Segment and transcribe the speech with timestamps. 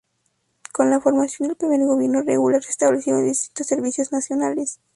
[0.73, 4.79] Con la formación del primer Gobierno Regular se establecieron distintos Servicios Nacionales.